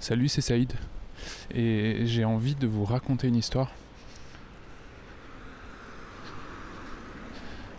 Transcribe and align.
Salut, 0.00 0.28
c'est 0.28 0.40
Saïd. 0.40 0.72
Et 1.54 2.02
j'ai 2.04 2.24
envie 2.24 2.54
de 2.54 2.66
vous 2.66 2.84
raconter 2.84 3.28
une 3.28 3.36
histoire. 3.36 3.70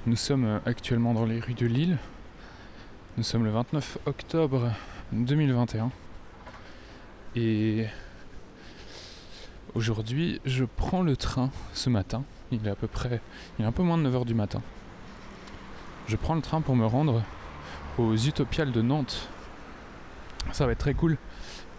Nous 0.05 0.15
sommes 0.15 0.59
actuellement 0.65 1.13
dans 1.13 1.25
les 1.25 1.39
rues 1.39 1.53
de 1.53 1.65
Lille. 1.65 1.97
Nous 3.17 3.24
sommes 3.24 3.43
le 3.43 3.51
29 3.51 3.97
octobre 4.06 4.71
2021. 5.11 5.92
Et 7.35 7.87
aujourd'hui, 9.73 10.39
je 10.46 10.63
prends 10.63 11.01
le 11.01 11.17
train 11.17 11.49
ce 11.73 11.89
matin. 11.89 12.23
Il 12.51 12.65
est 12.65 12.71
à 12.71 12.76
peu 12.76 12.87
près. 12.87 13.21
Il 13.57 13.65
est 13.65 13.67
un 13.67 13.71
peu 13.71 13.83
moins 13.83 13.97
de 13.97 14.10
9h 14.10 14.26
du 14.26 14.33
matin. 14.33 14.62
Je 16.07 16.16
prends 16.16 16.35
le 16.35 16.41
train 16.41 16.62
pour 16.62 16.76
me 16.76 16.85
rendre 16.85 17.23
aux 17.98 18.15
Utopiales 18.15 18.71
de 18.71 18.81
Nantes. 18.81 19.29
Ça 20.52 20.66
va 20.66 20.72
être 20.72 20.80
très 20.80 20.94
cool. 20.94 21.17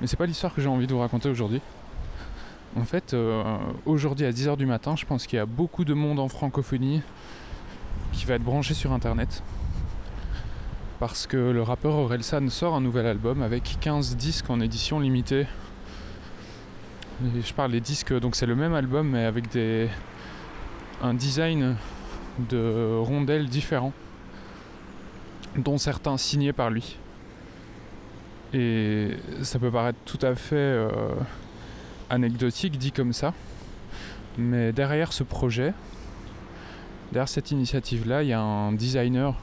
Mais 0.00 0.06
c'est 0.06 0.16
pas 0.16 0.26
l'histoire 0.26 0.54
que 0.54 0.60
j'ai 0.60 0.68
envie 0.68 0.86
de 0.86 0.92
vous 0.92 1.00
raconter 1.00 1.28
aujourd'hui. 1.28 1.60
En 2.76 2.84
fait, 2.84 3.14
euh, 3.14 3.42
aujourd'hui 3.86 4.26
à 4.26 4.32
10h 4.32 4.56
du 4.56 4.66
matin, 4.66 4.96
je 4.96 5.06
pense 5.06 5.26
qu'il 5.26 5.38
y 5.38 5.40
a 5.40 5.46
beaucoup 5.46 5.84
de 5.84 5.94
monde 5.94 6.18
en 6.18 6.28
francophonie 6.28 7.00
qui 8.12 8.26
va 8.26 8.34
être 8.34 8.42
branché 8.42 8.74
sur 8.74 8.92
internet. 8.92 9.42
Parce 10.98 11.26
que 11.26 11.36
le 11.36 11.62
rappeur 11.62 11.94
Orelsan 11.94 12.48
sort 12.48 12.74
un 12.74 12.80
nouvel 12.80 13.06
album 13.06 13.42
avec 13.42 13.78
15 13.80 14.16
disques 14.16 14.50
en 14.50 14.60
édition 14.60 15.00
limitée. 15.00 15.46
je 17.22 17.52
parle 17.54 17.72
des 17.72 17.80
disques, 17.80 18.12
donc 18.18 18.36
c'est 18.36 18.46
le 18.46 18.56
même 18.56 18.74
album 18.74 19.08
mais 19.08 19.24
avec 19.24 19.50
des 19.50 19.88
un 21.02 21.14
design 21.14 21.76
de 22.50 22.98
rondelles 22.98 23.48
différents, 23.48 23.92
dont 25.56 25.78
certains 25.78 26.16
signés 26.16 26.52
par 26.52 26.70
lui. 26.70 26.98
Et 28.58 29.10
ça 29.42 29.58
peut 29.58 29.70
paraître 29.70 29.98
tout 30.06 30.18
à 30.22 30.34
fait 30.34 30.56
euh, 30.56 30.88
anecdotique 32.08 32.78
dit 32.78 32.90
comme 32.90 33.12
ça, 33.12 33.34
mais 34.38 34.72
derrière 34.72 35.12
ce 35.12 35.24
projet, 35.24 35.74
derrière 37.12 37.28
cette 37.28 37.50
initiative-là, 37.50 38.22
il 38.22 38.30
y 38.30 38.32
a 38.32 38.40
un 38.40 38.72
designer 38.72 39.34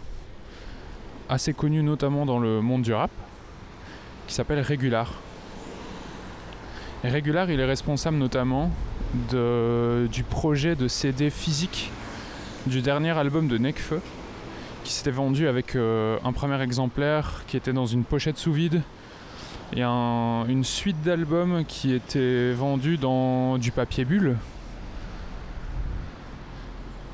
assez 1.30 1.54
connu 1.54 1.84
notamment 1.84 2.26
dans 2.26 2.40
le 2.40 2.62
monde 2.62 2.82
du 2.82 2.92
rap, 2.92 3.12
qui 4.26 4.34
s'appelle 4.34 4.62
Regular. 4.62 5.14
Et 7.04 7.10
Regular, 7.10 7.52
il 7.52 7.60
est 7.60 7.66
responsable 7.66 8.18
notamment 8.18 8.72
du 9.30 10.24
projet 10.24 10.76
de 10.76 10.88
CD 10.88 11.30
physique 11.30 11.92
du 12.66 12.82
dernier 12.82 13.12
album 13.12 13.48
de 13.48 13.60
Nekfeu, 13.60 14.02
qui 14.84 14.92
s'était 14.92 15.12
vendu 15.12 15.48
avec 15.48 15.76
euh, 15.76 16.18
un 16.26 16.34
premier 16.34 16.60
exemplaire 16.64 17.44
qui 17.46 17.58
était 17.58 17.74
dans 17.74 17.86
une 17.86 18.04
pochette 18.06 18.40
sous 18.40 18.54
vide 18.54 18.82
et 19.76 19.84
une 19.84 20.64
suite 20.64 21.02
d'albums 21.02 21.66
qui 21.66 21.94
était 21.94 22.54
vendus 22.54 22.98
dans 22.98 23.58
du 23.58 23.72
papier 23.72 24.06
bulle. 24.06 24.38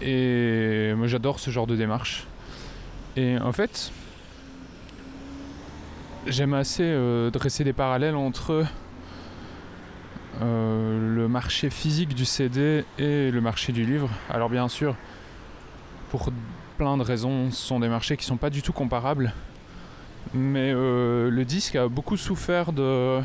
Et 0.02 0.94
moi 0.96 1.08
j'adore 1.08 1.40
ce 1.40 1.52
genre 1.52 1.68
de 1.68 1.76
démarche. 1.76 2.26
Et 3.16 3.38
en 3.38 3.52
fait, 3.52 3.92
j'aime 6.28 6.54
assez 6.54 6.84
euh, 6.84 7.30
dresser 7.32 7.64
des 7.64 7.74
parallèles 7.74 8.16
entre 8.16 8.66
euh, 10.42 11.16
le 11.16 11.28
marché 11.28 11.70
physique 11.70 12.14
du 12.14 12.26
CD 12.26 12.86
et 12.98 13.32
le 13.32 13.42
marché 13.42 13.72
du 13.74 13.86
livre. 13.86 14.10
Alors 14.30 14.50
bien 14.50 14.68
sûr, 14.68 14.96
pour 16.12 16.30
plein 16.78 16.98
de 16.98 17.04
raisons, 17.04 17.52
ce 17.52 17.68
sont 17.68 17.80
des 17.80 17.90
marchés 17.90 18.16
qui 18.16 18.26
sont 18.26 18.38
pas 18.38 18.50
du 18.50 18.62
tout 18.62 18.74
comparables. 18.74 19.34
Mais 20.34 20.72
euh, 20.74 21.30
le 21.30 21.46
disque 21.46 21.76
a 21.76 21.88
beaucoup 21.88 22.18
souffert 22.18 22.72
de 22.72 23.20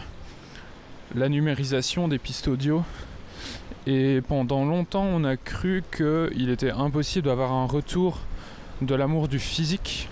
la 1.15 1.29
numérisation 1.29 2.09
des 2.09 2.19
pistes 2.19 2.49
audio. 2.49 2.83
Et 3.87 4.23
pendant 4.27 4.65
longtemps, 4.65 5.05
on 5.05 5.25
a 5.25 5.37
cru 5.37 5.83
qu'il 5.95 6.49
était 6.49 6.71
impossible 6.71 7.27
d'avoir 7.27 7.53
un 7.53 7.67
retour 7.67 8.21
de 8.81 8.95
l'amour 8.95 9.29
du 9.29 9.39
physique. 9.39 10.09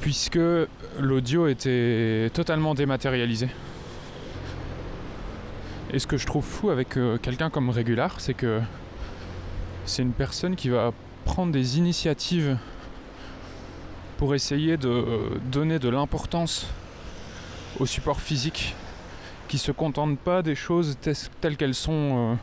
Puisque 0.00 0.40
l'audio 1.00 1.46
était 1.46 2.30
totalement 2.34 2.74
dématérialisé. 2.74 3.48
Et 5.92 6.00
ce 6.00 6.06
que 6.06 6.16
je 6.16 6.26
trouve 6.26 6.44
fou 6.44 6.70
avec 6.70 6.96
euh, 6.96 7.16
quelqu'un 7.16 7.48
comme 7.48 7.70
Régular, 7.70 8.20
c'est 8.20 8.34
que 8.34 8.60
c'est 9.84 10.02
une 10.02 10.12
personne 10.12 10.56
qui 10.56 10.68
va 10.68 10.92
prendre 11.24 11.52
des 11.52 11.78
initiatives 11.78 12.58
pour 14.16 14.34
essayer 14.34 14.76
de 14.76 14.88
euh, 14.88 15.38
donner 15.50 15.78
de 15.78 15.88
l'importance 15.88 16.66
au 17.78 17.86
support 17.86 18.20
physique, 18.20 18.74
qui 19.48 19.58
se 19.58 19.72
contentent 19.72 20.18
pas 20.18 20.42
des 20.42 20.54
choses 20.54 20.96
telles 21.40 21.56
qu'elles 21.56 21.74
sont 21.74 21.92
euh, 22.32 22.34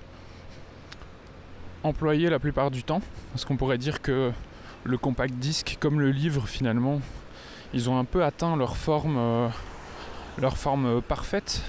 employées 1.84 2.30
la 2.30 2.40
plupart 2.40 2.70
du 2.70 2.84
temps, 2.84 3.02
parce 3.32 3.44
qu'on 3.46 3.58
pourrait 3.58 3.80
dire 3.80 4.02
que 4.02 4.32
le 4.84 4.98
compact 4.98 5.34
disque, 5.36 5.78
comme 5.80 6.00
le 6.00 6.12
livre 6.12 6.48
finalement, 6.48 7.02
ils 7.74 7.90
ont 7.90 7.98
un 7.98 8.06
peu 8.06 8.24
atteint 8.24 8.56
leur 8.56 8.78
forme, 8.78 9.18
euh, 9.18 9.48
leur 10.40 10.58
forme 10.58 11.02
parfaite, 11.02 11.64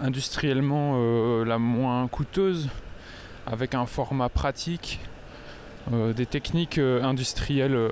industriellement 0.00 1.44
la 1.44 1.56
moins 1.56 2.08
coûteuse, 2.08 2.68
avec 3.46 3.76
un 3.76 3.86
format 3.86 4.28
pratique, 4.28 4.98
des 5.92 6.26
techniques 6.26 6.78
industrielles 6.78 7.90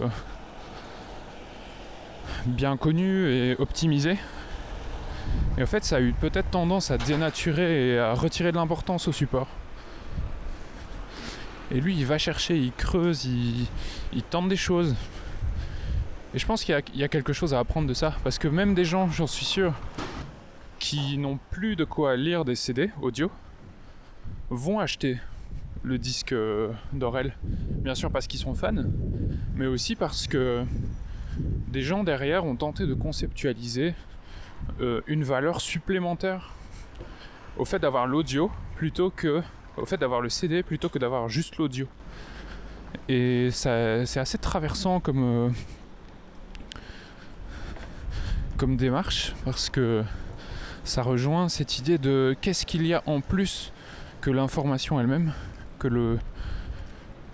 bien 2.47 2.77
connu 2.77 3.31
et 3.31 3.57
optimisé. 3.59 4.19
Et 5.59 5.63
en 5.63 5.67
fait, 5.67 5.85
ça 5.85 5.97
a 5.97 6.01
eu 6.01 6.13
peut-être 6.13 6.51
tendance 6.51 6.91
à 6.91 6.99
dénaturer 6.99 7.89
et 7.89 7.99
à 7.99 8.15
retirer 8.15 8.53
de 8.53 8.57
l'importance 8.57 9.09
au 9.09 9.13
support. 9.13 9.49
Et 11.71 11.81
lui, 11.81 11.97
il 11.97 12.05
va 12.05 12.19
chercher, 12.19 12.59
il 12.59 12.73
creuse, 12.73 13.25
il, 13.25 14.23
tente 14.25 14.49
des 14.49 14.57
choses. 14.57 14.95
Et 16.35 16.39
je 16.39 16.47
pense 16.47 16.65
qu'il 16.65 16.83
y, 16.95 17.03
a 17.03 17.09
quelque 17.09 17.33
chose 17.33 17.55
à 17.55 17.59
apprendre 17.59 17.89
de 17.89 17.95
ça. 17.95 18.15
Parce 18.25 18.39
que 18.39 18.49
même 18.49 18.75
des 18.75 18.85
gens, 18.85 19.09
j'en 19.11 19.27
suis 19.27 19.47
sûr, 19.47 19.75
qui 20.79 21.17
n'ont 21.17 21.39
plus 21.51 21.77
de 21.77 21.85
quoi 21.85 22.17
lire 22.17 22.45
des 22.45 22.57
CD 22.57 22.91
audio, 23.01 23.31
vont 24.51 24.81
acheter 24.81 25.19
le 25.83 25.99
disque 25.99 26.33
euh, 26.33 26.73
d'Orel. 26.93 27.35
Bien 27.43 27.95
sûr 27.95 28.11
parce 28.11 28.27
qu'ils 28.27 28.41
sont 28.41 28.55
fans, 28.55 28.85
mais 29.55 29.67
aussi 29.67 29.97
parce 29.97 30.27
que 30.27 30.65
des 31.73 31.83
gens 31.83 32.05
derrière 32.05 32.45
ont 32.45 32.55
tenté 32.55 32.87
de 32.87 32.95
conceptualiser 32.95 33.95
euh, 34.81 35.01
une 35.07 35.25
valeur 35.25 35.61
supplémentaire 35.61 36.55
au 37.57 37.65
fait 37.65 37.79
d'avoir 37.79 38.07
l'audio 38.07 38.53
plutôt 38.77 39.11
que 39.11 39.43
au 39.77 39.87
fait 39.87 39.97
d'avoir 39.97 40.21
le 40.21 40.29
CD 40.29 40.63
plutôt 40.63 40.91
que 40.91 40.99
d'avoir 40.99 41.29
juste 41.29 41.57
l'audio. 41.57 41.89
Et 43.09 43.49
c'est 43.51 44.19
assez 44.19 44.39
traversant 44.39 45.01
comme 45.01 45.23
euh, 45.25 45.51
comme 48.59 48.77
démarche 48.77 49.35
parce 49.47 49.71
que 49.71 50.05
ça 50.85 51.03
rejoint 51.03 51.49
cette 51.49 51.79
idée 51.79 51.97
de 51.97 52.37
qu'est-ce 52.43 52.67
qu'il 52.67 52.87
y 52.87 52.93
a 52.93 53.03
en 53.07 53.23
plus 53.23 53.73
que 54.21 54.31
l'information 54.31 55.01
elle-même, 55.01 55.33
que 55.79 55.89
le 55.89 56.19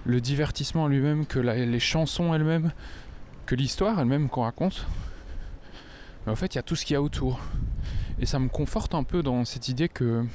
le 0.06 0.20
divertissement 0.20 0.86
lui-même, 0.86 1.26
que 1.26 1.38
les 1.40 1.80
chansons 1.80 2.32
elles-mêmes, 2.32 2.70
que 3.48 3.54
l'histoire 3.54 3.98
elle-même 3.98 4.28
qu'on 4.28 4.42
raconte. 4.42 4.86
En 6.26 6.36
fait, 6.36 6.54
il 6.54 6.56
y 6.56 6.58
a 6.58 6.62
tout 6.62 6.76
ce 6.76 6.84
qu'il 6.84 6.92
y 6.92 6.96
a 6.98 7.00
autour. 7.00 7.40
Et 8.18 8.26
ça 8.26 8.38
me 8.38 8.50
conforte 8.50 8.94
un 8.94 9.04
peu 9.04 9.22
dans 9.22 9.46
cette 9.46 9.70
idée 9.70 9.88
que. 9.88 10.26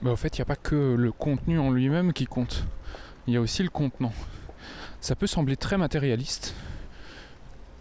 Bah, 0.00 0.10
en 0.10 0.16
fait, 0.16 0.38
il 0.38 0.40
n'y 0.40 0.42
a 0.42 0.46
pas 0.46 0.56
que 0.56 0.94
le 0.94 1.12
contenu 1.12 1.58
en 1.58 1.70
lui-même 1.70 2.14
qui 2.14 2.24
compte. 2.24 2.64
Il 3.26 3.34
y 3.34 3.36
a 3.36 3.42
aussi 3.42 3.62
le 3.62 3.68
contenant. 3.68 4.14
Ça 5.02 5.14
peut 5.14 5.26
sembler 5.26 5.58
très 5.58 5.76
matérialiste. 5.76 6.54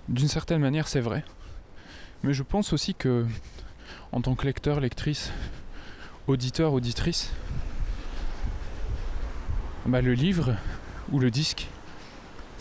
D'une 0.10 0.28
certaine 0.28 0.60
manière, 0.60 0.90
c'est 0.90 1.00
vrai. 1.00 1.24
Mais 2.22 2.34
je 2.34 2.44
pense 2.44 2.74
aussi 2.74 2.96
que, 2.96 3.26
en 4.12 4.20
tant 4.20 4.36
que 4.36 4.46
lecteur, 4.46 4.82
lectrice, 4.82 5.32
auditeur, 6.28 6.74
auditrice, 6.74 7.32
bah, 9.86 10.02
le 10.02 10.14
livre 10.14 10.58
ou 11.14 11.20
le 11.20 11.32
disque, 11.32 11.70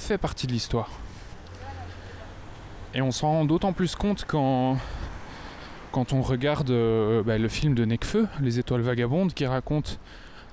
fait 0.00 0.18
partie 0.18 0.46
de 0.46 0.52
l'histoire. 0.52 0.88
Et 2.94 3.02
on 3.02 3.12
s'en 3.12 3.28
rend 3.28 3.44
d'autant 3.44 3.72
plus 3.72 3.94
compte 3.94 4.24
quand, 4.26 4.78
quand 5.92 6.12
on 6.12 6.22
regarde 6.22 6.70
euh, 6.70 7.22
bah, 7.22 7.38
le 7.38 7.48
film 7.48 7.74
de 7.74 7.84
Necfeu, 7.84 8.26
Les 8.40 8.58
Étoiles 8.58 8.80
Vagabondes, 8.80 9.32
qui 9.32 9.46
raconte 9.46 10.00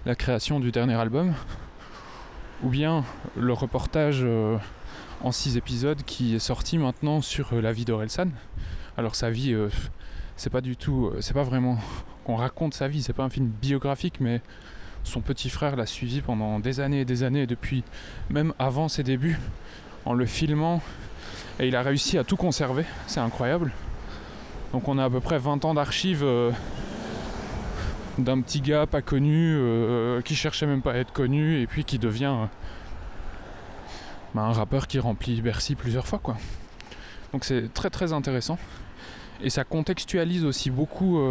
la 0.05 0.15
création 0.15 0.59
du 0.59 0.71
dernier 0.71 0.93
album, 0.95 1.33
ou 2.61 2.69
bien 2.69 3.03
le 3.35 3.53
reportage 3.53 4.19
euh, 4.21 4.57
en 5.23 5.31
six 5.31 5.57
épisodes 5.57 6.03
qui 6.03 6.35
est 6.35 6.39
sorti 6.39 6.77
maintenant 6.77 7.21
sur 7.21 7.53
euh, 7.53 7.61
la 7.61 7.71
vie 7.71 7.85
d'Orelsan. 7.85 8.29
Alors 8.97 9.15
sa 9.15 9.29
vie, 9.29 9.55
c'est 10.35 10.49
pas 10.49 10.61
du 10.61 10.75
tout, 10.75 11.11
c'est 11.19 11.35
pas 11.35 11.43
vraiment 11.43 11.77
qu'on 12.25 12.35
raconte 12.35 12.73
sa 12.73 12.87
vie, 12.87 13.03
c'est 13.03 13.13
pas 13.13 13.23
un 13.23 13.29
film 13.29 13.47
biographique, 13.47 14.19
mais 14.19 14.41
son 15.07 15.21
petit 15.21 15.49
frère 15.49 15.75
l'a 15.75 15.85
suivi 15.85 16.21
pendant 16.21 16.59
des 16.59 16.79
années 16.79 17.01
et 17.01 17.05
des 17.05 17.23
années, 17.23 17.47
depuis 17.47 17.83
même 18.29 18.53
avant 18.59 18.89
ses 18.89 19.03
débuts 19.03 19.39
en 20.05 20.13
le 20.13 20.25
filmant. 20.25 20.81
Et 21.59 21.67
il 21.67 21.75
a 21.75 21.81
réussi 21.81 22.17
à 22.17 22.23
tout 22.23 22.35
conserver. 22.35 22.85
C'est 23.07 23.19
incroyable. 23.19 23.71
Donc 24.73 24.87
on 24.87 24.97
a 24.97 25.05
à 25.05 25.09
peu 25.09 25.21
près 25.21 25.39
20 25.39 25.63
ans 25.65 25.73
d'archives 25.73 26.23
euh, 26.23 26.51
d'un 28.17 28.41
petit 28.41 28.61
gars 28.61 28.85
pas 28.85 29.01
connu, 29.01 29.55
euh, 29.57 30.21
qui 30.21 30.35
cherchait 30.35 30.67
même 30.67 30.81
pas 30.81 30.91
à 30.91 30.97
être 30.97 31.13
connu, 31.13 31.61
et 31.61 31.67
puis 31.67 31.85
qui 31.85 31.99
devient 31.99 32.35
euh, 32.35 32.45
bah, 34.35 34.41
un 34.41 34.51
rappeur 34.51 34.87
qui 34.87 34.99
remplit 34.99 35.41
Bercy 35.41 35.75
plusieurs 35.75 36.05
fois. 36.05 36.21
Donc 37.31 37.45
c'est 37.45 37.73
très 37.73 37.89
très 37.89 38.11
intéressant. 38.11 38.59
Et 39.41 39.49
ça 39.49 39.63
contextualise 39.63 40.43
aussi 40.43 40.71
beaucoup 40.71 41.21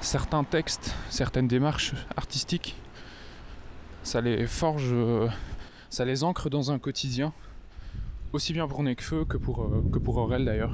certains 0.00 0.42
textes, 0.42 0.94
certaines 1.10 1.48
démarches 1.48 1.92
artistiques. 2.16 2.79
Ça 4.02 4.20
les 4.20 4.46
forge, 4.46 4.94
ça 5.90 6.04
les 6.04 6.24
ancre 6.24 6.50
dans 6.50 6.70
un 6.70 6.78
quotidien, 6.78 7.32
aussi 8.32 8.52
bien 8.52 8.66
pour 8.66 8.82
Nekfeu 8.82 9.24
que 9.24 9.36
pour, 9.36 9.70
que 9.92 9.98
pour 9.98 10.16
Aurel 10.16 10.44
d'ailleurs. 10.44 10.72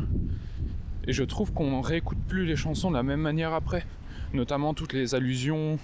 Et 1.07 1.13
je 1.13 1.23
trouve 1.23 1.53
qu'on 1.53 1.81
réécoute 1.81 2.19
plus 2.27 2.47
les 2.47 2.57
chansons 2.57 2.91
de 2.91 2.97
la 2.97 3.03
même 3.03 3.21
manière 3.21 3.55
après. 3.55 3.87
Notamment 4.33 4.75
toutes 4.75 4.93
les 4.93 5.15
allusions 5.15 5.79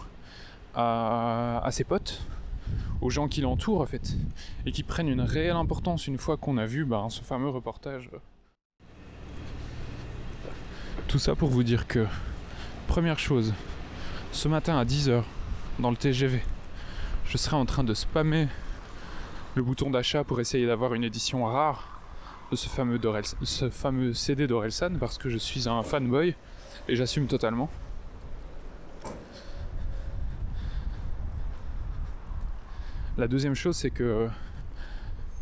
à, 0.75 1.69
ses 1.71 1.85
potes, 1.85 2.23
aux 3.01 3.11
gens 3.11 3.29
qui 3.29 3.41
l'entourent 3.41 3.81
en 3.81 3.87
fait. 3.87 4.17
Et 4.67 4.73
qui 4.73 4.83
prennent 4.83 5.09
une 5.09 5.21
réelle 5.21 5.57
importance 5.57 6.09
une 6.09 6.19
fois 6.19 6.37
qu'on 6.37 6.59
a 6.59 6.67
vu 6.67 6.85
ben, 6.85 7.09
ce 7.09 7.23
fameux 7.23 7.51
reportage. 7.51 8.11
Tout 11.07 11.19
ça 11.19 11.35
pour 11.35 11.51
vous 11.51 11.63
dire 11.63 11.87
que, 11.87 12.07
première 12.89 13.19
chose, 13.19 13.53
ce 14.33 14.49
matin 14.49 14.77
à 14.77 14.85
10h, 14.85 15.23
dans 15.79 15.91
le 15.91 15.97
TGV, 15.97 16.43
je 17.33 17.39
serai 17.39 17.57
en 17.57 17.65
train 17.65 17.83
de 17.83 17.95
spammer 17.95 18.47
le 19.55 19.63
bouton 19.63 19.89
d'achat 19.89 20.23
pour 20.23 20.39
essayer 20.39 20.67
d'avoir 20.67 20.93
une 20.93 21.03
édition 21.03 21.47
rare 21.47 21.99
ce 22.53 22.69
fameux, 22.69 23.01
ce 23.43 23.71
fameux 23.71 24.13
CD 24.13 24.47
d'Orelsan 24.47 24.99
parce 25.01 25.17
que 25.17 25.31
je 25.31 25.39
suis 25.39 25.67
un 25.67 25.83
fanboy 25.83 26.37
et 26.89 26.95
j'assume 26.95 27.29
totalement. 27.29 27.71
La 33.17 33.29
deuxième 33.29 33.55
chose, 33.55 33.77
c'est 33.77 33.91
que 33.91 34.29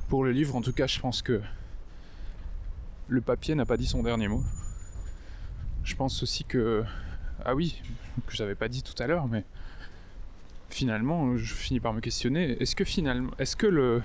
pour 0.08 0.22
le 0.22 0.30
livre, 0.30 0.54
en 0.54 0.60
tout 0.60 0.72
cas, 0.72 0.86
je 0.86 1.00
pense 1.00 1.22
que 1.22 1.42
le 3.08 3.20
papier 3.20 3.56
n'a 3.56 3.66
pas 3.66 3.76
dit 3.76 3.86
son 3.86 4.04
dernier 4.04 4.28
mot. 4.28 4.44
Je 5.82 5.96
pense 5.96 6.22
aussi 6.22 6.44
que. 6.44 6.84
Ah 7.44 7.56
oui, 7.56 7.82
que 8.28 8.36
j'avais 8.36 8.54
pas 8.54 8.68
dit 8.68 8.84
tout 8.84 8.94
à 9.02 9.08
l'heure, 9.08 9.26
mais 9.26 9.44
finalement, 10.74 11.36
je 11.36 11.54
finis 11.54 11.80
par 11.80 11.92
me 11.92 12.00
questionner 12.00 12.56
est-ce 12.60 12.76
que 12.76 12.84
finalement. 12.84 13.30
Est-ce 13.38 13.56
que 13.56 13.66
le 13.66 14.02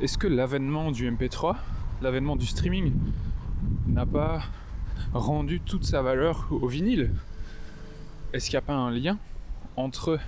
est-ce 0.00 0.16
que 0.16 0.26
l'avènement 0.26 0.92
du 0.92 1.10
MP3, 1.10 1.56
l'avènement 2.00 2.36
du 2.36 2.46
streaming, 2.46 2.94
n'a 3.86 4.06
pas 4.06 4.42
rendu 5.12 5.60
toute 5.60 5.84
sa 5.84 6.00
valeur 6.00 6.48
au 6.50 6.66
vinyle? 6.68 7.10
Est-ce 8.32 8.46
qu'il 8.46 8.54
n'y 8.54 8.58
a 8.58 8.66
pas 8.66 8.74
un 8.74 8.90
lien 8.90 9.18
entre 9.76 10.18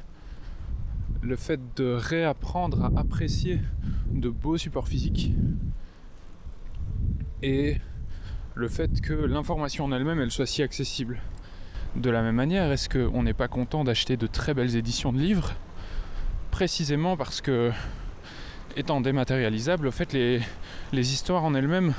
le 1.23 1.37
fait 1.37 1.61
de 1.77 1.95
réapprendre 1.95 2.85
à 2.85 2.93
apprécier 2.99 3.61
de 4.11 4.29
beaux 4.29 4.59
supports 4.59 4.89
physiques 4.89 5.33
et 7.43 7.77
le 8.55 8.69
fait 8.69 9.01
que 9.01 9.13
l'information 9.13 9.85
en 9.85 9.93
elle-même 9.93 10.21
elle 10.21 10.31
soit 10.31 10.47
si 10.47 10.63
accessible? 10.63 11.21
De 11.97 12.09
la 12.09 12.23
même 12.23 12.37
manière, 12.37 12.73
est-ce 12.73 12.89
qu'on 12.89 13.23
n'est 13.23 13.35
pas 13.35 13.49
content 13.49 13.85
d'acheter 13.85 14.17
de 14.17 14.27
très 14.27 14.55
belles 14.55 14.77
éditions 14.77 15.13
de 15.13 15.19
livres? 15.19 15.53
Précisément 16.51 17.19
parce 17.19 17.43
que 17.43 17.71
étant 18.77 19.03
dématérialisable, 19.03 19.89
au 19.89 19.91
fait, 19.91 20.15
les, 20.15 20.43
histoires 20.93 21.45
en 21.45 21.55
elles-mêmes 21.55 21.93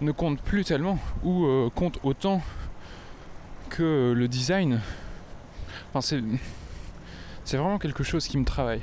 ne 0.00 0.10
comptent 0.10 0.40
plus 0.40 0.64
tellement 0.64 0.98
ou 1.22 1.44
euh, 1.44 1.68
comptent 1.74 1.98
autant 2.02 2.40
que 3.68 4.14
le 4.16 4.26
design. 4.26 4.80
Enfin, 5.90 6.00
c'est, 6.00 6.22
c'est 7.44 7.58
vraiment 7.58 7.78
quelque 7.78 8.04
chose 8.04 8.26
qui 8.26 8.38
me 8.38 8.44
travaille. 8.46 8.80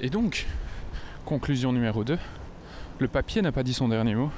Et 0.00 0.08
donc, 0.08 0.46
conclusion 1.26 1.72
numéro 1.72 2.04
2, 2.04 2.18
le 3.00 3.08
papier 3.08 3.42
n'a 3.42 3.52
pas 3.52 3.62
dit 3.62 3.74
son 3.74 3.88
dernier 3.88 4.14
mot. 4.14 4.30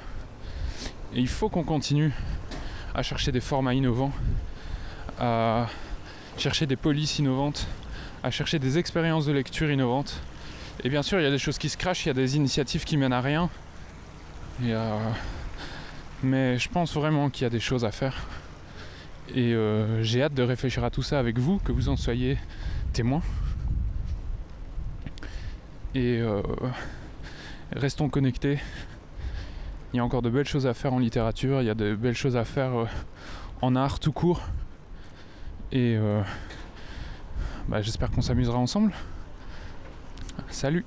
Et 1.13 1.19
il 1.19 1.27
faut 1.29 1.47
qu'on 1.47 1.63
continue 1.63 2.11
à 2.93 3.03
chercher 3.03 3.31
des 3.31 3.41
formats 3.41 3.73
innovants, 3.73 4.13
à 5.19 5.67
chercher 6.37 6.65
des 6.65 6.75
polices 6.75 7.19
innovantes, 7.19 7.67
à 8.23 8.31
chercher 8.31 8.59
des 8.59 8.77
expériences 8.77 9.25
de 9.25 9.31
lecture 9.31 9.69
innovantes. 9.71 10.21
Et 10.83 10.89
bien 10.89 11.03
sûr, 11.03 11.19
il 11.19 11.23
y 11.23 11.27
a 11.27 11.31
des 11.31 11.37
choses 11.37 11.57
qui 11.57 11.69
se 11.69 11.77
crachent, 11.77 12.05
il 12.05 12.09
y 12.09 12.11
a 12.11 12.13
des 12.13 12.35
initiatives 12.35 12.83
qui 12.85 12.97
mènent 12.97 13.13
à 13.13 13.21
rien. 13.21 13.49
Euh, 14.63 15.11
mais 16.23 16.57
je 16.57 16.69
pense 16.69 16.93
vraiment 16.93 17.29
qu'il 17.29 17.43
y 17.43 17.45
a 17.45 17.49
des 17.49 17.59
choses 17.59 17.85
à 17.85 17.91
faire. 17.91 18.25
Et 19.35 19.53
euh, 19.53 20.03
j'ai 20.03 20.23
hâte 20.23 20.33
de 20.33 20.43
réfléchir 20.43 20.83
à 20.83 20.89
tout 20.89 21.03
ça 21.03 21.19
avec 21.19 21.37
vous, 21.37 21.59
que 21.59 21.71
vous 21.71 21.89
en 21.89 21.95
soyez 21.95 22.37
témoins. 22.93 23.21
Et 25.95 26.19
euh, 26.19 26.41
restons 27.73 28.09
connectés. 28.09 28.59
Il 29.93 29.97
y 29.97 29.99
a 29.99 30.03
encore 30.03 30.21
de 30.21 30.29
belles 30.29 30.47
choses 30.47 30.67
à 30.67 30.73
faire 30.73 30.93
en 30.93 30.99
littérature, 30.99 31.61
il 31.61 31.65
y 31.65 31.69
a 31.69 31.75
de 31.75 31.95
belles 31.95 32.15
choses 32.15 32.37
à 32.37 32.45
faire 32.45 32.87
en 33.61 33.75
art 33.75 33.99
tout 33.99 34.11
court. 34.11 34.41
Et 35.71 35.97
bah, 37.67 37.81
j'espère 37.81 38.11
qu'on 38.11 38.21
s'amusera 38.21 38.57
ensemble. 38.57 38.93
Salut 40.49 40.85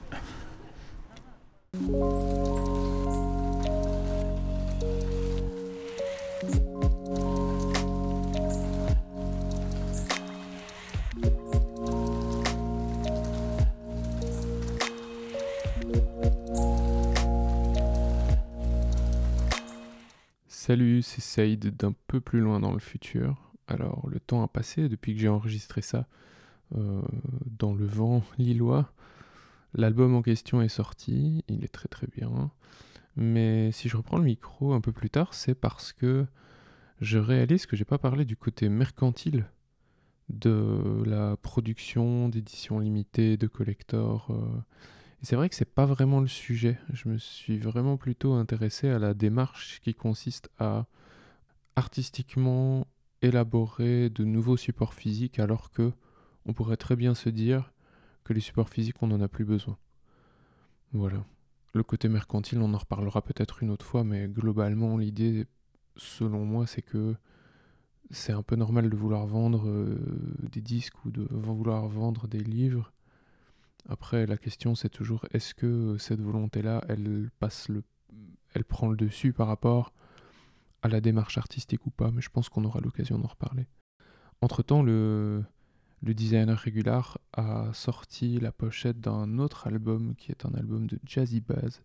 Salut, 20.65 21.03
c'est 21.03 21.21
Saïd 21.21 21.77
d'un 21.77 21.93
peu 22.07 22.21
plus 22.21 22.39
loin 22.39 22.61
dans 22.61 22.73
le 22.73 22.79
futur. 22.79 23.51
Alors, 23.67 24.09
le 24.09 24.21
temps 24.21 24.45
a 24.45 24.47
passé 24.47 24.89
depuis 24.89 25.13
que 25.13 25.21
j'ai 25.21 25.27
enregistré 25.27 25.83
ça. 25.83 26.07
Euh, 26.77 27.03
dans 27.59 27.75
le 27.75 27.85
vent 27.85 28.23
lillois. 28.39 28.93
L'album 29.75 30.15
en 30.15 30.23
question 30.23 30.63
est 30.63 30.69
sorti, 30.69 31.43
il 31.49 31.65
est 31.65 31.73
très 31.73 31.89
très 31.89 32.07
bien. 32.07 32.53
Mais 33.17 33.73
si 33.73 33.89
je 33.89 33.97
reprends 33.97 34.19
le 34.19 34.25
micro 34.25 34.73
un 34.73 34.81
peu 34.81 34.93
plus 34.93 35.11
tard, 35.11 35.35
c'est 35.35 35.57
parce 35.57 35.93
que 35.93 36.27
je 37.01 37.19
réalise 37.19 37.67
que 37.67 37.75
j'ai 37.75 37.85
pas 37.85 37.99
parlé 37.99 38.25
du 38.25 38.37
côté 38.37 38.69
mercantile 38.69 39.47
de 40.29 41.03
la 41.05 41.37
production 41.39 42.29
d'éditions 42.29 42.79
limitées, 42.79 43.37
de 43.37 43.49
collector. 43.49 44.29
Euh. 44.31 44.61
C'est 45.23 45.37
vrai 45.37 45.49
que 45.49 45.55
c'est 45.55 45.65
pas 45.65 45.87
vraiment 45.87 46.21
le 46.21 46.27
sujet. 46.27 46.79
Je 46.93 47.09
me 47.09 47.17
suis 47.17 47.59
vraiment 47.59 47.97
plutôt 47.97 48.33
intéressé 48.33 48.89
à 48.89 48.99
la 48.99 49.15
démarche 49.15 49.81
qui 49.81 49.95
consiste 49.95 50.51
à 50.59 50.87
artistiquement 51.77 52.87
élaborer 53.23 54.11
de 54.11 54.25
nouveaux 54.25 54.57
supports 54.57 54.95
physiques 54.95 55.39
alors 55.39 55.71
que 55.71 55.93
on 56.45 56.53
pourrait 56.53 56.77
très 56.77 56.97
bien 56.97 57.15
se 57.15 57.29
dire 57.29 57.73
que 58.25 58.33
les 58.33 58.41
supports 58.41 58.69
physiques, 58.69 59.01
on 59.01 59.09
n'en 59.09 59.21
a 59.21 59.29
plus 59.29 59.45
besoin. 59.45 59.79
Voilà. 60.93 61.25
Le 61.73 61.83
côté 61.83 62.09
mercantile, 62.09 62.61
on 62.61 62.75
en 62.75 62.79
reparlera 62.79 63.23
peut-être 63.23 63.63
une 63.63 63.71
autre 63.71 63.87
fois, 63.87 64.05
mais 64.05 64.29
globalement, 64.29 64.97
l'idée, 64.97 65.47
selon 65.97 66.45
moi, 66.45 66.67
c'est 66.67 66.83
que 66.83 67.15
c'est 68.11 68.33
un 68.33 68.43
peu 68.43 68.57
normal 68.57 68.91
de 68.91 68.97
vouloir 68.97 69.27
vendre 69.27 69.69
euh, 69.69 69.99
des 70.53 70.61
disques 70.61 71.05
ou 71.05 71.11
de 71.11 71.27
vouloir 71.31 71.89
vendre 71.89 72.29
des 72.29 72.41
livres. 72.41 72.93
Après, 73.89 74.27
la 74.27 74.37
question, 74.37 74.75
c'est 74.75 74.89
toujours 74.89 75.27
est-ce 75.33 75.55
que 75.55 75.97
cette 75.99 76.21
volonté-là, 76.21 76.85
elle 76.89 77.31
passe 77.41 77.69
le, 77.69 77.83
elle 78.55 78.65
prend 78.65 78.89
le 78.89 78.97
dessus 78.97 79.33
par 79.33 79.49
rapport 79.49 79.93
à 80.83 80.89
la 80.89 81.01
démarche 81.01 81.39
artistique 81.39 81.87
ou 81.87 81.91
pas? 81.91 82.11
Mais 82.11 82.21
je 82.21 82.31
pense 82.31 82.49
qu'on 82.49 82.65
aura 82.65 82.81
l'occasion 82.81 83.19
d'en 83.19 83.29
reparler. 83.29 83.67
Entre-temps, 84.41 84.83
le, 84.83 85.45
le 86.03 86.15
designer 86.15 86.59
régular 86.59 87.19
a 87.33 87.73
sorti 87.73 88.41
la 88.41 88.53
pochette 88.53 89.01
d'un 89.01 89.39
autre 89.39 89.67
album 89.67 90.15
qui 90.17 90.33
est 90.33 90.45
un 90.45 90.55
album 90.55 90.87
de 90.87 90.99
Jazzy 91.05 91.41
Baz. 91.41 91.83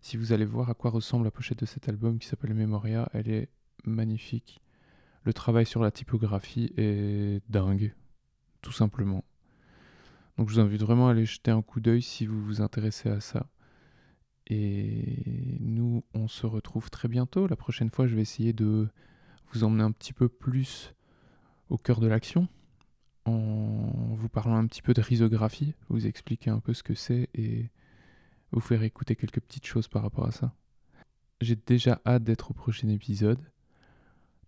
Si 0.00 0.16
vous 0.16 0.32
allez 0.32 0.44
voir 0.44 0.70
à 0.70 0.74
quoi 0.74 0.90
ressemble 0.90 1.24
la 1.24 1.30
pochette 1.30 1.60
de 1.60 1.66
cet 1.66 1.88
album 1.88 2.18
qui 2.18 2.26
s'appelle 2.26 2.54
Memoria, 2.54 3.08
elle 3.12 3.28
est 3.28 3.48
magnifique. 3.84 4.60
Le 5.22 5.32
travail 5.32 5.66
sur 5.66 5.82
la 5.82 5.90
typographie 5.90 6.72
est 6.76 7.42
dingue, 7.48 7.94
tout 8.62 8.72
simplement. 8.72 9.24
Donc 10.36 10.48
je 10.48 10.54
vous 10.54 10.60
invite 10.60 10.82
vraiment 10.82 11.08
à 11.08 11.12
aller 11.12 11.26
jeter 11.26 11.50
un 11.50 11.62
coup 11.62 11.80
d'œil 11.80 12.02
si 12.02 12.26
vous 12.26 12.42
vous 12.42 12.60
intéressez 12.60 13.08
à 13.08 13.20
ça. 13.20 13.46
Et 14.46 15.58
nous, 15.60 16.02
on 16.14 16.26
se 16.26 16.46
retrouve 16.46 16.90
très 16.90 17.08
bientôt. 17.08 17.46
La 17.46 17.56
prochaine 17.56 17.90
fois, 17.90 18.06
je 18.06 18.16
vais 18.16 18.22
essayer 18.22 18.52
de 18.52 18.88
vous 19.52 19.64
emmener 19.64 19.84
un 19.84 19.92
petit 19.92 20.12
peu 20.12 20.28
plus 20.28 20.94
au 21.68 21.76
cœur 21.76 22.00
de 22.00 22.08
l'action 22.08 22.48
en 23.26 24.14
vous 24.14 24.28
parlant 24.28 24.56
un 24.56 24.66
petit 24.66 24.82
peu 24.82 24.94
de 24.94 25.00
risographie, 25.00 25.74
vous 25.88 26.06
expliquer 26.06 26.50
un 26.50 26.60
peu 26.60 26.74
ce 26.74 26.82
que 26.82 26.94
c'est 26.94 27.28
et 27.34 27.70
vous 28.52 28.60
faire 28.60 28.82
écouter 28.82 29.16
quelques 29.16 29.40
petites 29.40 29.66
choses 29.66 29.88
par 29.88 30.02
rapport 30.02 30.26
à 30.26 30.32
ça. 30.32 30.54
J'ai 31.40 31.56
déjà 31.56 32.00
hâte 32.06 32.24
d'être 32.24 32.50
au 32.50 32.54
prochain 32.54 32.88
épisode. 32.88 33.40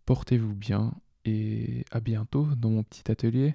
Portez-vous 0.05 0.55
bien 0.55 0.95
et 1.25 1.85
à 1.91 2.01
bientôt 2.01 2.47
dans 2.57 2.71
mon 2.71 2.83
petit 2.83 3.11
atelier. 3.11 3.55